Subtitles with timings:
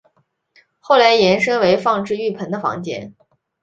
[0.79, 3.13] 后来延伸为放置浴盆的房间。